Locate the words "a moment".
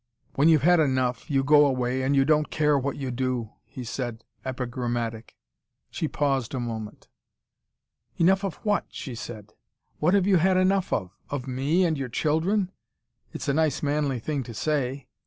6.55-7.07